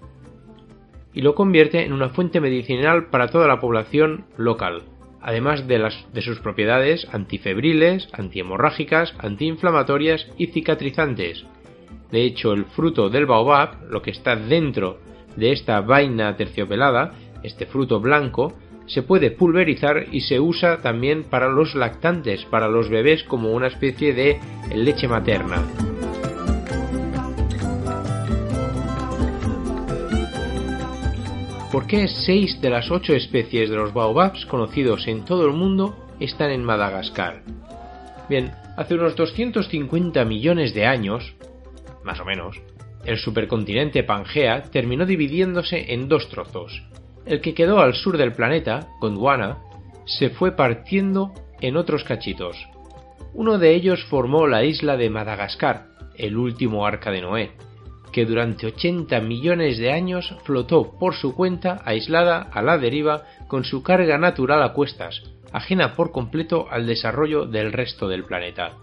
[1.13, 4.85] y lo convierte en una fuente medicinal para toda la población local,
[5.25, 11.43] además de, sus propiedades antifebriles, antihemorrágicas, antiinflamatorias y cicatrizantes.
[12.11, 14.99] De hecho, el fruto del baobab, lo que está dentro
[15.35, 18.53] de esta vaina terciopelada, este fruto blanco,
[18.85, 23.67] se puede pulverizar y se usa también para los lactantes, para los bebés como una
[23.67, 24.39] especie de
[24.75, 25.84] leche materna.
[31.75, 36.07] ¿Por qué seis de las ocho especies de los baobabs conocidos en todo el mundo
[36.21, 37.43] están en Madagascar?
[38.29, 41.35] Bien, hace unos 250 millones de años,
[42.05, 42.61] más o menos,
[43.03, 46.81] el supercontinente Pangea terminó dividiéndose en dos trozos.
[47.25, 49.57] El que quedó al sur del planeta, Gondwana,
[50.05, 52.55] se fue partiendo en otros cachitos.
[53.33, 57.51] Uno de ellos formó la isla de Madagascar, el último arca de Noé,
[58.15, 63.65] que durante 80 millones de años flotó por su cuenta aislada a la deriva con
[63.65, 68.77] su carga natural a cuestas, ajena por completo al desarrollo del resto del planeta.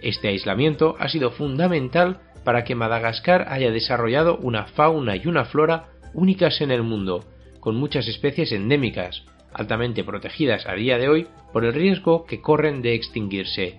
[0.00, 5.90] Este aislamiento ha sido fundamental para que Madagascar haya desarrollado una fauna y una flora
[6.14, 7.22] únicas en el mundo,
[7.60, 12.80] con muchas especies endémicas, altamente protegidas a día de hoy por el riesgo que corren
[12.80, 13.78] de extinguirse.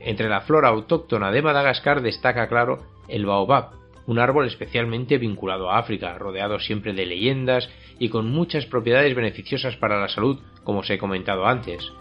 [0.00, 5.78] Entre la flora autóctona de Madagascar destaca claro el baobab, un árbol especialmente vinculado a
[5.78, 10.90] África, rodeado siempre de leyendas y con muchas propiedades beneficiosas para la salud, como os
[10.90, 11.92] he comentado antes.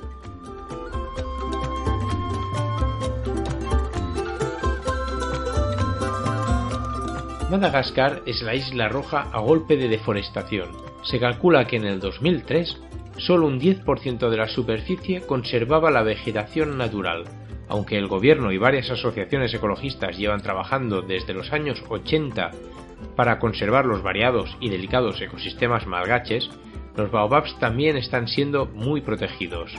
[7.49, 10.71] Madagascar es la isla roja a golpe de deforestación.
[11.03, 12.81] Se calcula que en el 2003
[13.17, 17.25] solo un 10% de la superficie conservaba la vegetación natural,
[17.73, 22.51] aunque el gobierno y varias asociaciones ecologistas llevan trabajando desde los años 80
[23.15, 26.51] para conservar los variados y delicados ecosistemas malgaches,
[26.95, 29.71] los baobabs también están siendo muy protegidos.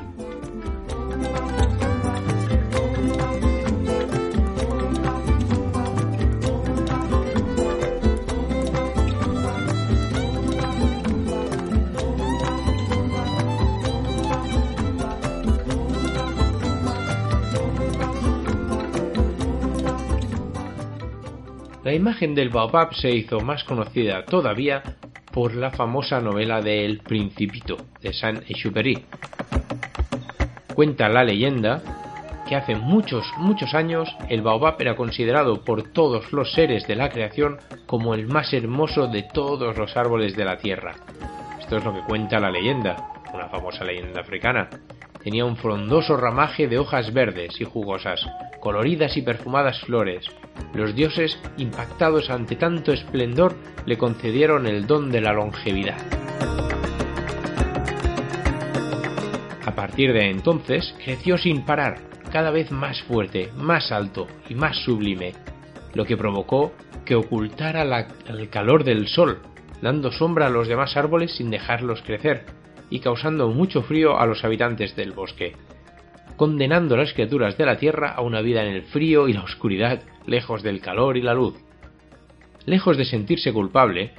[21.94, 24.82] La imagen del baobab se hizo más conocida todavía
[25.32, 29.04] por la famosa novela de El Principito de Saint-Exupéry.
[30.74, 31.80] Cuenta la leyenda
[32.48, 37.10] que hace muchos, muchos años el baobab era considerado por todos los seres de la
[37.10, 40.96] creación como el más hermoso de todos los árboles de la tierra.
[41.60, 42.96] Esto es lo que cuenta la leyenda,
[43.32, 44.68] una famosa leyenda africana.
[45.24, 48.20] Tenía un frondoso ramaje de hojas verdes y jugosas,
[48.60, 50.26] coloridas y perfumadas flores.
[50.74, 53.56] Los dioses, impactados ante tanto esplendor,
[53.86, 55.96] le concedieron el don de la longevidad.
[59.64, 62.00] A partir de entonces, creció sin parar,
[62.30, 65.32] cada vez más fuerte, más alto y más sublime,
[65.94, 66.74] lo que provocó
[67.06, 67.82] que ocultara
[68.28, 69.40] el calor del sol,
[69.80, 72.44] dando sombra a los demás árboles sin dejarlos crecer,
[72.90, 75.56] y causando mucho frío a los habitantes del bosque,
[76.36, 79.42] condenando a las criaturas de la tierra a una vida en el frío y la
[79.42, 81.54] oscuridad, lejos del calor y la luz.
[82.66, 84.12] Lejos de sentirse culpable,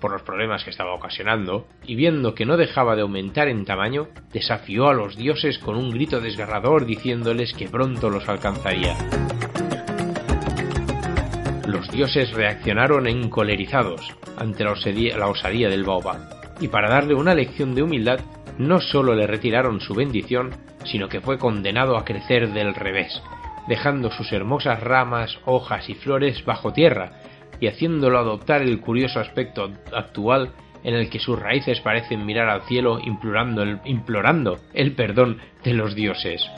[0.00, 4.08] por los problemas que estaba ocasionando, y viendo que no dejaba de aumentar en tamaño,
[4.32, 8.96] desafió a los dioses con un grito desgarrador diciéndoles que pronto los alcanzaría.
[11.66, 17.82] Los dioses reaccionaron encolerizados ante la osadía, del baobab, y para darle una lección de
[17.82, 18.20] humildad,
[18.58, 20.50] no solo le retiraron su bendición,
[20.84, 23.22] sino que fue condenado a crecer del revés,
[23.68, 27.12] dejando sus hermosas ramas, hojas y flores bajo tierra,
[27.60, 30.52] y haciéndolo adoptar el curioso aspecto actual
[30.84, 35.74] en el que sus raíces parecen mirar al cielo implorando el, implorando el perdón de
[35.74, 36.48] los dioses.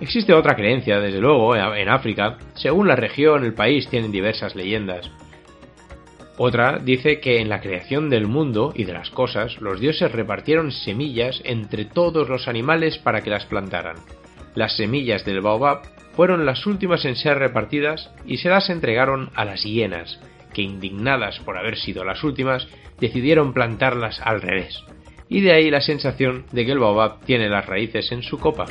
[0.00, 2.38] Existe otra creencia, desde luego, en África.
[2.54, 5.10] Según la región, el país tienen diversas leyendas.
[6.40, 10.70] Otra dice que en la creación del mundo y de las cosas, los dioses repartieron
[10.70, 13.96] semillas entre todos los animales para que las plantaran.
[14.54, 15.82] Las semillas del baobab
[16.14, 20.20] fueron las últimas en ser repartidas y se las entregaron a las hienas,
[20.54, 22.68] que indignadas por haber sido las últimas,
[23.00, 24.84] decidieron plantarlas al revés.
[25.28, 28.66] Y de ahí la sensación de que el baobab tiene las raíces en su copa.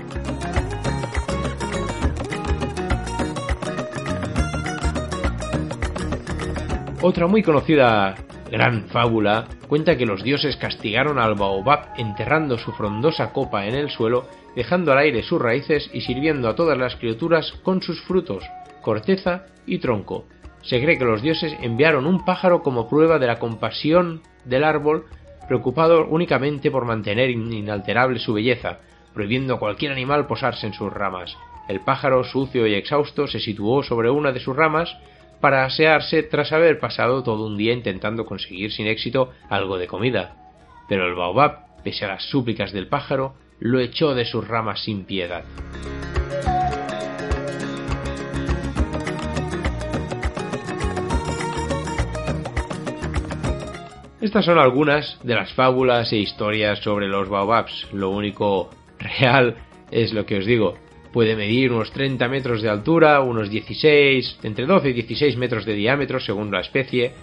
[7.02, 8.16] Otra muy conocida
[8.50, 13.92] gran fábula cuenta que los dioses castigaron al baobab enterrando su frondosa copa en el
[13.92, 14.26] suelo,
[14.56, 18.44] dejando al aire sus raíces y sirviendo a todas las criaturas con sus frutos,
[18.82, 20.26] corteza y tronco.
[20.64, 25.06] Se cree que los dioses enviaron un pájaro como prueba de la compasión del árbol,
[25.48, 28.80] preocupado únicamente por mantener inalterable su belleza,
[29.14, 31.38] prohibiendo a cualquier animal posarse en sus ramas.
[31.70, 34.98] El pájaro, sucio y exhausto, se situó sobre una de sus ramas,
[35.40, 40.36] para asearse tras haber pasado todo un día intentando conseguir sin éxito algo de comida.
[40.90, 45.06] Pero el baobab, pese a las súplicas del pájaro, lo echó de sus ramas sin
[45.06, 45.44] piedad.
[54.20, 57.88] Estas son algunas de las fábulas e historias sobre los baobabs.
[57.94, 58.70] Lo único
[59.00, 59.56] real
[59.92, 60.76] es lo que os digo,
[61.18, 65.74] puede medir unos 30 metros de altura, unos 16, entre 12 y 16 metros de
[65.74, 67.14] diámetro según la especie,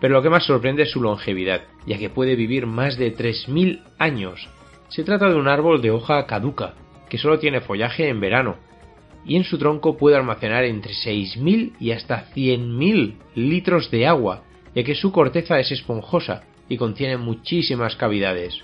[0.00, 3.84] pero lo que más sorprende es su longevidad, ya que puede vivir más de 3.000
[4.00, 4.48] años.
[4.88, 6.74] Se trata de un árbol de hoja caduca,
[7.08, 8.56] que solo tiene follaje en verano,
[9.24, 14.42] y en su tronco puede almacenar entre 6.000 y hasta 100.000 litros de agua,
[14.74, 18.58] ya que su corteza es esponjosa y contiene muchísimas cavidades.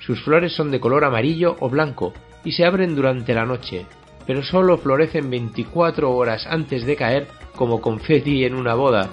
[0.00, 2.12] Sus flores son de color amarillo o blanco,
[2.44, 3.86] y se abren durante la noche,
[4.26, 9.10] pero solo florecen 24 horas antes de caer como confeti en una boda.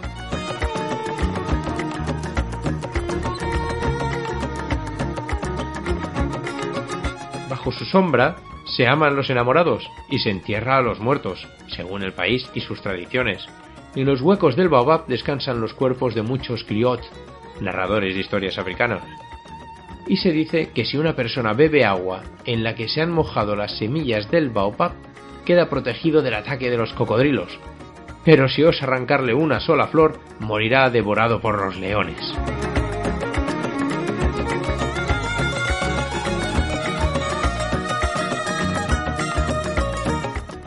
[7.49, 12.13] Bajo su sombra se aman los enamorados y se entierra a los muertos, según el
[12.13, 13.45] país y sus tradiciones.
[13.95, 17.01] En los huecos del baobab descansan los cuerpos de muchos criot,
[17.59, 19.03] narradores de historias africanas,
[20.11, 23.55] y se dice que si una persona bebe agua en la que se han mojado
[23.55, 24.91] las semillas del baobab,
[25.45, 27.57] queda protegido del ataque de los cocodrilos.
[28.25, 32.19] Pero si osa arrancarle una sola flor, morirá devorado por los leones.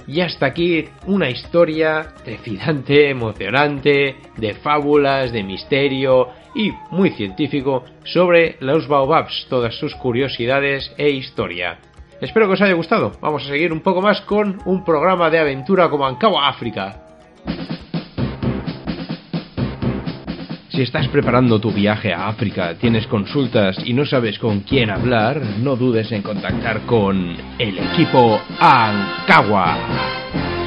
[0.06, 8.56] Y hasta aquí una historia trepidante, emocionante, de fábulas, de misterio y muy científico sobre
[8.60, 11.78] los baobabs, todas sus curiosidades e historia.
[12.20, 13.12] Espero que os haya gustado.
[13.20, 17.04] Vamos a seguir un poco más con un programa de aventura como Ankawa África.
[20.74, 25.40] Si estás preparando tu viaje a África, tienes consultas y no sabes con quién hablar,
[25.60, 30.63] no dudes en contactar con el equipo Ankawa.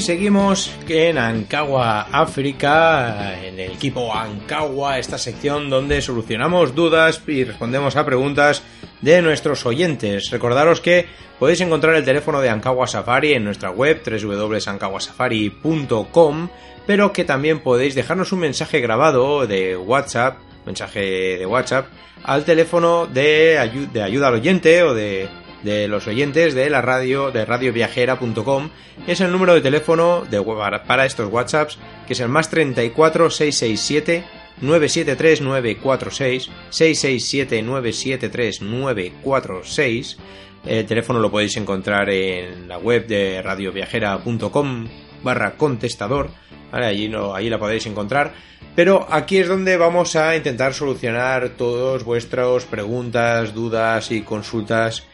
[0.00, 7.94] Seguimos en Ankawa, África, en el equipo Ankawa, esta sección donde solucionamos dudas y respondemos
[7.94, 8.64] a preguntas
[9.02, 10.30] de nuestros oyentes.
[10.30, 11.06] Recordaros que
[11.38, 16.48] podéis encontrar el teléfono de Ankawa Safari en nuestra web www.ankawasafari.com,
[16.86, 21.86] pero que también podéis dejarnos un mensaje grabado de WhatsApp, mensaje de WhatsApp,
[22.24, 25.28] al teléfono de ayuda al oyente o de
[25.64, 28.70] de los oyentes de la radio de radioviajera.com
[29.06, 30.40] es el número de teléfono de,
[30.86, 34.24] para estos WhatsApps que es el más 34 667
[34.60, 40.18] 973 946 667 973 946
[40.66, 44.88] el teléfono lo podéis encontrar en la web de radioviajera.com
[45.22, 46.30] barra contestador.
[46.72, 48.32] Allí, no, allí la podéis encontrar.
[48.74, 55.04] Pero aquí es donde vamos a intentar solucionar todas vuestras preguntas, dudas y consultas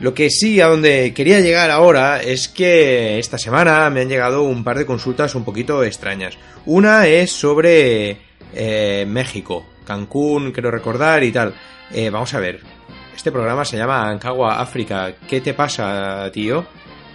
[0.00, 4.42] lo que sí, a donde quería llegar ahora es que esta semana me han llegado
[4.42, 6.38] un par de consultas un poquito extrañas.
[6.64, 8.16] Una es sobre
[8.54, 11.54] eh, México, Cancún, quiero recordar y tal.
[11.92, 12.60] Eh, vamos a ver,
[13.14, 15.14] este programa se llama Ancagua África.
[15.28, 16.64] ¿Qué te pasa, tío?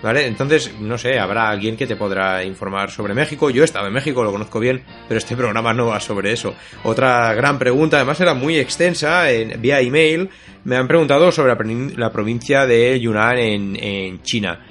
[0.05, 0.27] ¿Vale?
[0.27, 3.49] Entonces, no sé, habrá alguien que te podrá informar sobre México.
[3.49, 6.53] Yo he estado en México, lo conozco bien, pero este programa no va sobre eso.
[6.83, 10.29] Otra gran pregunta, además era muy extensa, en, vía email,
[10.63, 11.55] me han preguntado sobre
[11.97, 14.63] la, provincia de Yunnan en, China.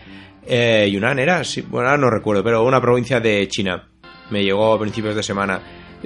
[0.46, 1.42] Eh, ¿Yunnan era?
[1.42, 3.88] Sí, bueno, no recuerdo, pero una provincia de China.
[4.30, 5.60] Me llegó a principios de semana.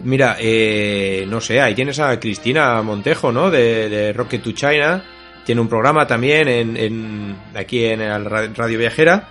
[0.05, 3.51] Mira, eh, no sé, ahí tienes a Cristina Montejo, ¿no?
[3.51, 5.05] De, de Rocket to China.
[5.49, 9.26] Tiene un programa también en, en- aquí en el ra- Radio Viajera.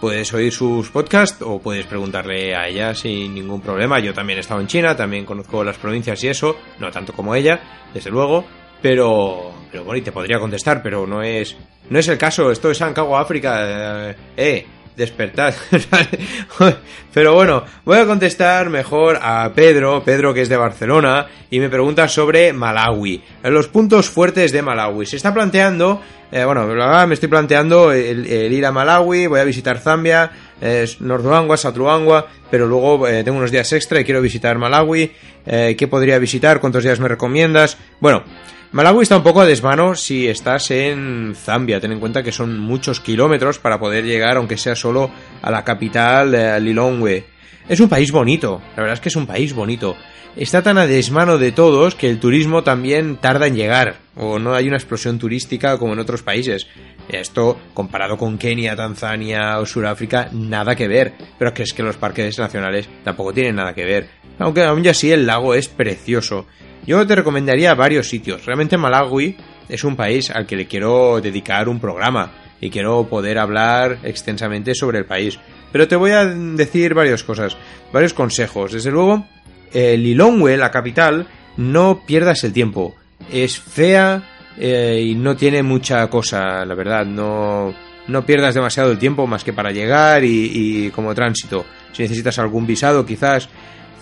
[0.00, 3.98] Puedes oír sus podcasts o puedes preguntarle a ella sin ningún problema.
[3.98, 7.34] Yo también he estado en China, también conozco las provincias y eso, no tanto como
[7.34, 7.58] ella,
[7.92, 8.44] desde luego,
[8.80, 11.56] pero, pero bueno, y te podría contestar, pero no es,
[11.90, 12.52] no es el caso.
[12.52, 14.66] Esto es Ancago África, eh, eh,
[14.98, 15.54] despertad.
[17.14, 21.70] pero bueno, voy a contestar mejor a Pedro, Pedro que es de Barcelona, y me
[21.70, 25.06] pregunta sobre Malawi, los puntos fuertes de Malawi.
[25.06, 29.44] Se está planteando, eh, bueno, me estoy planteando el, el ir a Malawi, voy a
[29.44, 30.30] visitar Zambia,
[30.60, 35.12] eh, Norduangua, Satruangua, pero luego eh, tengo unos días extra y quiero visitar Malawi.
[35.46, 36.60] Eh, ¿Qué podría visitar?
[36.60, 37.78] ¿Cuántos días me recomiendas?
[38.00, 38.24] Bueno,
[38.70, 41.80] Malawi está un poco a desmano si estás en Zambia.
[41.80, 45.10] Ten en cuenta que son muchos kilómetros para poder llegar, aunque sea solo
[45.40, 47.24] a la capital, eh, Lilongwe.
[47.66, 49.96] Es un país bonito, la verdad es que es un país bonito.
[50.36, 54.54] Está tan a desmano de todos que el turismo también tarda en llegar, o no
[54.54, 56.66] hay una explosión turística como en otros países.
[57.08, 61.14] Esto, comparado con Kenia, Tanzania o Sudáfrica, nada que ver.
[61.38, 64.08] Pero que es que los parques nacionales tampoco tienen nada que ver.
[64.38, 66.46] Aunque aún así el lago es precioso.
[66.88, 68.46] Yo te recomendaría varios sitios.
[68.46, 69.36] Realmente Malawi
[69.68, 72.32] es un país al que le quiero dedicar un programa
[72.62, 75.38] y quiero poder hablar extensamente sobre el país.
[75.70, 77.58] Pero te voy a decir varias cosas,
[77.92, 78.72] varios consejos.
[78.72, 79.26] Desde luego,
[79.74, 81.26] eh, Lilongwe, la capital,
[81.58, 82.94] no pierdas el tiempo.
[83.30, 84.22] Es fea
[84.56, 87.04] eh, y no tiene mucha cosa, la verdad.
[87.04, 87.74] No,
[88.06, 91.66] no pierdas demasiado el tiempo más que para llegar y, y como tránsito.
[91.92, 93.50] Si necesitas algún visado, quizás.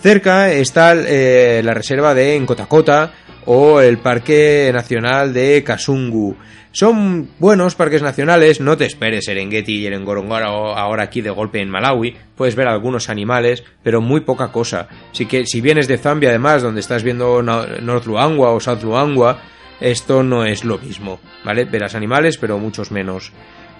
[0.01, 3.11] Cerca está eh, la reserva de Nkotakota
[3.45, 6.35] o el Parque Nacional de Kasungu.
[6.71, 11.59] Son buenos parques nacionales, no te esperes Serengeti y el Ngorongoro ahora aquí de golpe
[11.59, 14.87] en Malawi, puedes ver algunos animales, pero muy poca cosa.
[15.11, 18.83] Así que si vienes de Zambia además, donde estás viendo no- North Luangwa o South
[18.83, 19.39] Luangwa,
[19.79, 21.65] esto no es lo mismo, ¿vale?
[21.65, 23.31] Verás animales, pero muchos menos.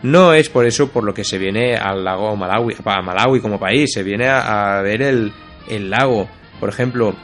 [0.02, 3.60] No es por eso por lo que se viene al lago Malawi, a Malawi como
[3.60, 5.32] país, se viene a, a ver el,
[5.70, 6.28] el lago.
[6.60, 7.16] Por ejemplo,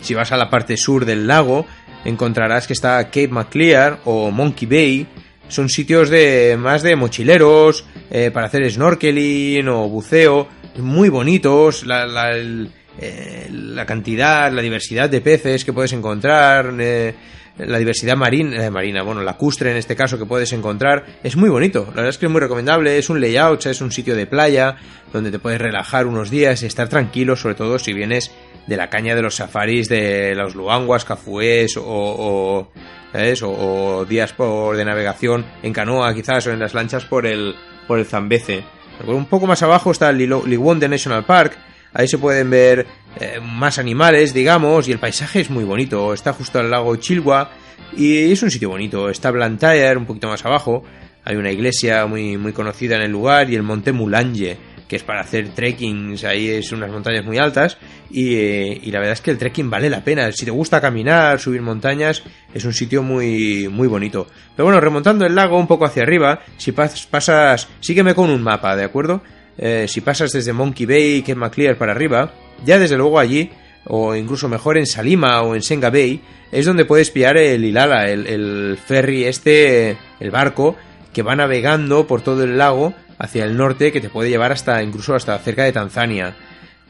[0.00, 1.66] si vas a la parte sur del lago,
[2.04, 5.06] encontrarás que está Cape Maclear o Monkey Bay.
[5.48, 10.48] Son sitios de más de mochileros, eh, para hacer snorkeling o buceo,
[10.78, 11.84] muy bonitos.
[11.84, 17.14] La- la- el, eh, la cantidad, la diversidad de peces que puedes encontrar, eh,
[17.58, 21.84] la diversidad marina, marina, bueno, lacustre en este caso que puedes encontrar, es muy bonito.
[21.90, 24.76] La verdad es que es muy recomendable, es un layout, es un sitio de playa
[25.12, 28.32] donde te puedes relajar unos días y estar tranquilo, sobre todo si vienes
[28.66, 32.72] de la caña de los safaris de los luanguas, cafués o, o,
[33.42, 37.54] o, días por de navegación en canoa quizás o en las lanchas por el,
[37.86, 38.64] por el Zambeze.
[39.06, 41.58] Un poco más abajo está el Liwonde National Park,
[41.94, 42.86] Ahí se pueden ver
[43.20, 46.12] eh, más animales, digamos, y el paisaje es muy bonito.
[46.14, 47.50] Está justo al lago Chilwa
[47.96, 49.08] y es un sitio bonito.
[49.10, 50.84] Está Blantyre, un poquito más abajo.
[51.24, 54.56] Hay una iglesia muy, muy conocida en el lugar y el monte Mulanje,
[54.88, 56.24] que es para hacer trekkings.
[56.24, 57.78] Ahí es unas montañas muy altas
[58.10, 60.32] y, eh, y la verdad es que el trekking vale la pena.
[60.32, 64.26] Si te gusta caminar, subir montañas, es un sitio muy, muy bonito.
[64.56, 68.42] Pero bueno, remontando el lago un poco hacia arriba, si pas- pasas, sígueme con un
[68.42, 69.22] mapa, ¿de acuerdo?
[69.58, 72.32] Eh, si pasas desde Monkey Bay y Cape Maclear para arriba,
[72.64, 73.50] ya desde luego allí,
[73.84, 78.10] o incluso mejor en Salima o en Senga Bay, es donde puedes pillar el Ilala,
[78.10, 80.76] el, ferry este, el barco,
[81.12, 84.82] que va navegando por todo el lago hacia el norte, que te puede llevar hasta,
[84.82, 86.36] incluso hasta cerca de Tanzania.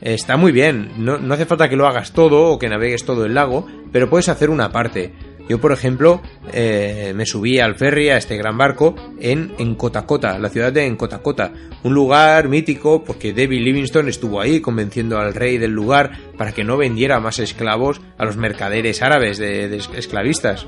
[0.00, 3.24] Está muy bien, no, no hace falta que lo hagas todo o que navegues todo
[3.24, 5.12] el lago, pero puedes hacer una parte.
[5.52, 10.38] Yo, por ejemplo, eh, me subí al ferry, a este gran barco, en, en Kotakota,
[10.38, 15.58] la ciudad de Encotakota, un lugar mítico porque David Livingstone estuvo ahí convenciendo al rey
[15.58, 20.66] del lugar para que no vendiera más esclavos a los mercaderes árabes de, esclavistas.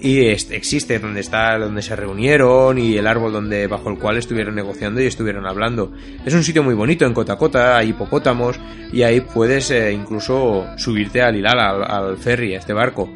[0.00, 4.54] Y existe donde está, donde se reunieron y el árbol donde bajo el cual estuvieron
[4.54, 5.90] negociando y estuvieron hablando.
[6.24, 8.60] Es un sitio muy bonito en Kotakota, hay hipopótamos
[8.92, 13.10] y ahí puedes eh, incluso subirte al Hilal, al, al ferry, a este barco.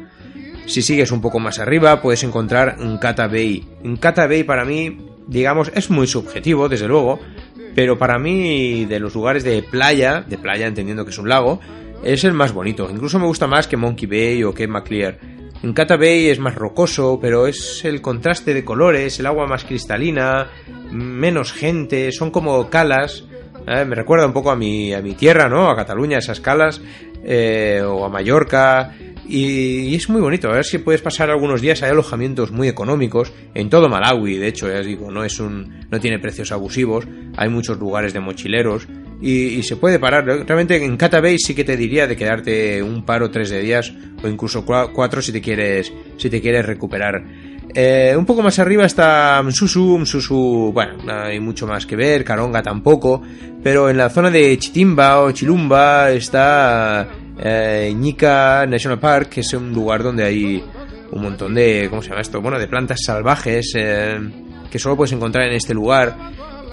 [0.65, 3.63] Si sigues un poco más arriba, puedes encontrar Nkata Bay.
[3.83, 4.97] Nkata Bay para mí,
[5.27, 7.19] digamos, es muy subjetivo, desde luego,
[7.75, 11.59] pero para mí, de los lugares de playa, de playa entendiendo que es un lago,
[12.03, 12.89] es el más bonito.
[12.89, 15.19] Incluso me gusta más que Monkey Bay o que Maclear.
[15.63, 20.47] Nkata Bay es más rocoso, pero es el contraste de colores, el agua más cristalina,
[20.91, 23.23] menos gente, son como calas.
[23.67, 25.69] Eh, me recuerda un poco a mi, a mi tierra, ¿no?
[25.69, 26.81] A Cataluña, esas calas,
[27.23, 28.93] eh, o a Mallorca.
[29.27, 31.81] Y, y es muy bonito, a ver si puedes pasar algunos días.
[31.83, 35.85] Hay alojamientos muy económicos en todo Malawi, de hecho, ya os digo, no es un,
[35.89, 37.07] no tiene precios abusivos.
[37.37, 38.87] Hay muchos lugares de mochileros
[39.21, 40.25] y, se puede parar.
[40.25, 43.61] Realmente en Kata Bay sí que te diría de quedarte un par o tres de
[43.61, 43.91] días
[44.23, 47.23] o incluso cua- cuatro si te quieres, si te quieres recuperar.
[47.73, 52.23] Eh, un poco más arriba está Msusu, Msusu, bueno, no hay mucho más que ver,
[52.23, 53.21] Karonga tampoco,
[53.63, 59.73] pero en la zona de Chitimba o Chilumba está eh, National Park, que es un
[59.73, 60.63] lugar donde hay
[61.11, 62.41] un montón de, ¿cómo se llama esto?
[62.41, 64.19] Bueno, de plantas salvajes eh,
[64.69, 66.15] que solo puedes encontrar en este lugar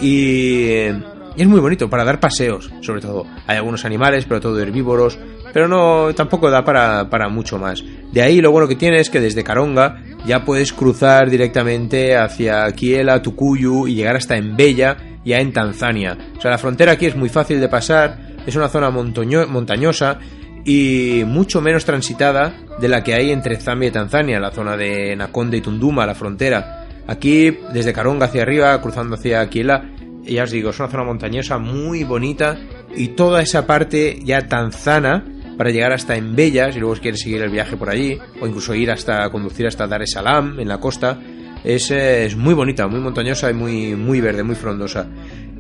[0.01, 1.03] y, eh,
[1.37, 3.27] y es muy bonito para dar paseos, sobre todo.
[3.47, 5.19] Hay algunos animales, pero todo herbívoros,
[5.53, 7.83] pero no tampoco da para, para mucho más.
[8.13, 12.71] De ahí lo bueno que tiene es que desde Caronga ya puedes cruzar directamente hacia
[12.73, 16.17] Kiela, Tukuyu y llegar hasta Embella, ya en Tanzania.
[16.37, 20.19] O sea, la frontera aquí es muy fácil de pasar, es una zona montañosa
[20.65, 25.17] y mucho menos transitada de la que hay entre Zambia y Tanzania, la zona de
[25.17, 26.87] Nakonde y Tunduma, la frontera.
[27.07, 29.91] Aquí, desde Caronga hacia arriba, cruzando hacia Kiela,
[30.25, 32.57] ya os digo, es una zona montañosa muy bonita
[32.95, 35.25] y toda esa parte ya tanzana
[35.59, 38.91] para llegar hasta Embella, si luego quieres seguir el viaje por allí, o incluso ir
[38.91, 41.19] hasta conducir hasta Dar es Salaam en la costa,
[41.65, 45.07] es, eh, es muy bonita, muy montañosa y muy, muy verde, muy frondosa.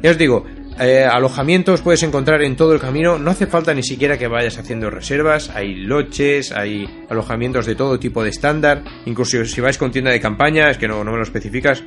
[0.03, 0.45] Ya os digo,
[0.81, 4.59] eh, alojamientos puedes encontrar en todo el camino, no hace falta ni siquiera que vayas
[4.59, 9.91] haciendo reservas, hay loches, hay alojamientos de todo tipo de estándar, incluso si vais con
[9.91, 11.85] tienda de campaña, es que no, no me lo especificas,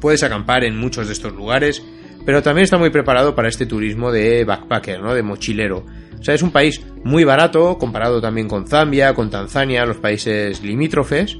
[0.00, 1.82] puedes acampar en muchos de estos lugares,
[2.26, 5.14] pero también está muy preparado para este turismo de backpacker, ¿no?
[5.14, 5.84] De mochilero.
[6.18, 10.62] O sea, es un país muy barato comparado también con Zambia, con Tanzania, los países
[10.62, 11.36] limítrofes.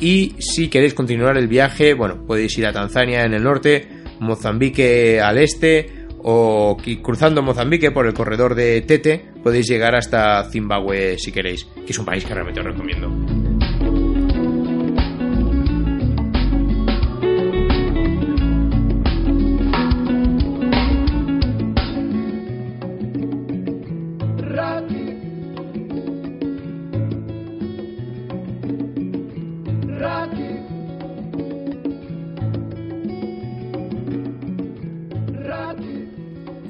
[0.00, 3.88] Y si queréis continuar el viaje, bueno, podéis ir a Tanzania en el norte,
[4.20, 5.97] Mozambique al este,
[6.30, 11.92] o cruzando Mozambique por el corredor de Tete, podéis llegar hasta Zimbabue si queréis, que
[11.92, 13.47] es un país que realmente os recomiendo.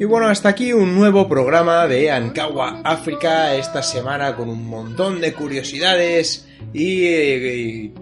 [0.09, 5.35] Bueno, hasta aquí un nuevo programa de Ankawa África esta semana con un montón de
[5.35, 7.95] curiosidades y, y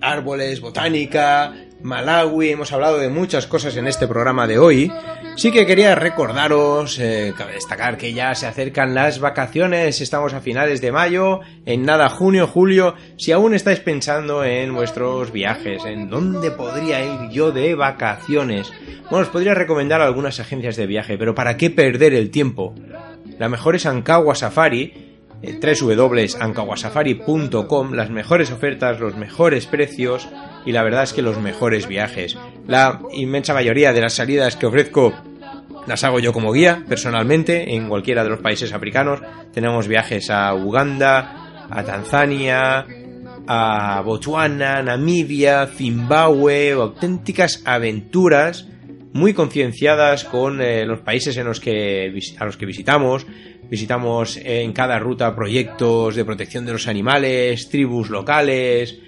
[0.00, 4.92] árboles, botánica, Malawi, hemos hablado de muchas cosas en este programa de hoy.
[5.36, 10.80] Sí que quería recordaros, eh, destacar que ya se acercan las vacaciones, estamos a finales
[10.80, 16.50] de mayo, en nada junio, julio, si aún estáis pensando en vuestros viajes, en dónde
[16.52, 18.72] podría ir yo de vacaciones.
[19.10, 22.74] Bueno, os podría recomendar algunas agencias de viaje, pero ¿para qué perder el tiempo?
[23.38, 30.28] La mejor es Ankawa Safari, eh, www.ankawasafari.com, las mejores ofertas, los mejores precios
[30.64, 32.36] y la verdad es que los mejores viajes.
[32.66, 35.14] La inmensa mayoría de las salidas que ofrezco
[35.86, 39.20] las hago yo como guía, personalmente, en cualquiera de los países africanos.
[39.52, 42.86] Tenemos viajes a Uganda, a Tanzania,
[43.46, 48.68] a Botswana, Namibia, Zimbabue, auténticas aventuras
[49.12, 53.26] muy concienciadas con eh, los países en los que, a los que visitamos.
[53.68, 58.98] Visitamos en cada ruta proyectos de protección de los animales, tribus locales.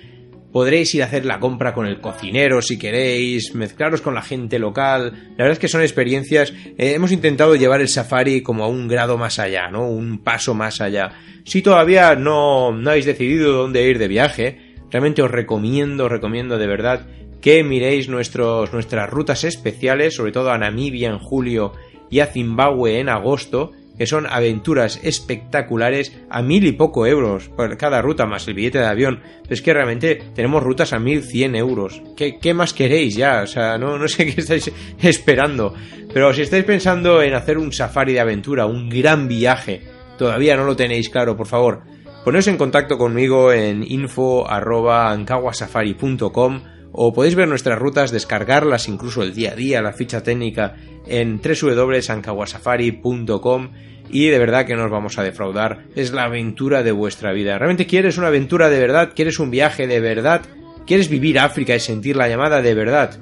[0.54, 4.60] Podréis ir a hacer la compra con el cocinero si queréis, mezclaros con la gente
[4.60, 5.12] local.
[5.30, 6.52] La verdad es que son experiencias.
[6.78, 9.88] eh, hemos intentado llevar el safari como a un grado más allá, ¿no?
[9.88, 11.10] Un paso más allá.
[11.42, 16.56] Si todavía no, no habéis decidido dónde ir de viaje, realmente os recomiendo, os recomiendo
[16.56, 17.08] de verdad
[17.40, 21.72] que miréis nuestros, nuestras rutas especiales, sobre todo a Namibia en julio
[22.12, 27.76] y a Zimbabue en agosto, que son aventuras espectaculares a mil y poco euros por
[27.76, 29.20] cada ruta más el billete de avión.
[29.48, 32.02] Es que realmente tenemos rutas a mil cien euros.
[32.16, 33.42] ¿Qué, qué más queréis ya?
[33.42, 35.74] O sea, no, no sé qué estáis esperando.
[36.12, 39.82] Pero si estáis pensando en hacer un safari de aventura, un gran viaje,
[40.18, 41.82] todavía no lo tenéis claro, por favor,
[42.24, 46.62] poneos en contacto conmigo en info.ankawasafari.com
[46.96, 50.76] o podéis ver nuestras rutas, descargarlas incluso el día a día, la ficha técnica
[51.06, 53.70] en www.ankawasafari.com
[54.10, 55.84] y de verdad que no os vamos a defraudar.
[55.96, 57.58] Es la aventura de vuestra vida.
[57.58, 59.12] ¿Realmente quieres una aventura de verdad?
[59.14, 60.42] ¿Quieres un viaje de verdad?
[60.86, 63.18] ¿Quieres vivir África y sentir la llamada de verdad?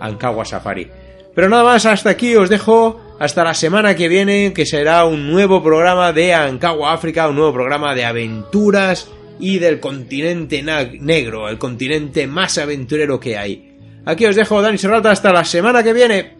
[0.00, 0.88] Ankawa Safari.
[1.34, 3.00] Pero nada más, hasta aquí os dejo.
[3.18, 7.52] Hasta la semana que viene, que será un nuevo programa de Ankawa África, un nuevo
[7.52, 13.72] programa de aventuras y del continente negro, el continente más aventurero que hay.
[14.04, 16.36] Aquí os dejo, Dani Serrata, hasta la semana que viene.